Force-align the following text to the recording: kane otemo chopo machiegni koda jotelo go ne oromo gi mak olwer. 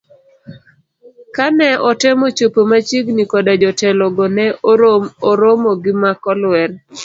kane 1.35 1.69
otemo 1.89 2.27
chopo 2.37 2.61
machiegni 2.71 3.23
koda 3.31 3.53
jotelo 3.61 4.05
go 4.15 4.25
ne 4.35 4.45
oromo 5.31 5.71
gi 5.83 5.93
mak 6.01 6.19
olwer. 6.31 6.69